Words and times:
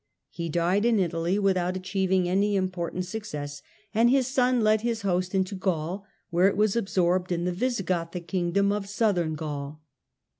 He 0.31 0.49
died 0.49 0.83
in 0.83 0.97
Italy 0.99 1.37
without 1.37 1.77
achieving 1.77 2.27
any 2.27 2.55
important 2.55 3.05
success, 3.05 3.61
and 3.93 4.09
his 4.09 4.25
son 4.25 4.61
led 4.61 4.81
his 4.81 5.03
host 5.03 5.35
into 5.35 5.53
Gaul, 5.53 6.05
where 6.31 6.47
it 6.47 6.57
was 6.57 6.75
absorbed 6.75 7.31
in 7.31 7.45
the 7.45 7.51
Visigothic 7.53 8.27
kingdom 8.27 8.71
of 8.71 8.89
Southern 8.89 9.35
Gaul. 9.35 9.83